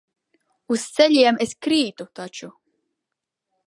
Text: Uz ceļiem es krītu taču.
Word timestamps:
Uz 0.75 0.85
ceļiem 0.95 1.39
es 1.47 1.55
krītu 1.67 2.11
taču. 2.21 2.53